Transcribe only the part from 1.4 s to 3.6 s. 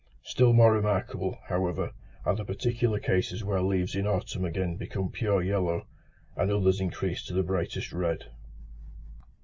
however, are the particular cases